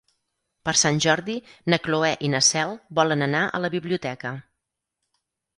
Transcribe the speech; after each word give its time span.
Per 0.67 0.71
Sant 0.79 1.01
Jordi 1.05 1.35
na 1.73 1.79
Cloè 1.87 2.09
i 2.29 2.31
na 2.37 2.41
Cel 2.49 2.73
volen 3.01 3.27
anar 3.29 3.43
a 3.59 3.63
la 3.67 3.73
biblioteca. 3.79 4.37